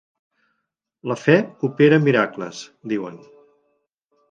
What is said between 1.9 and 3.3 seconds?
miracles, diuen.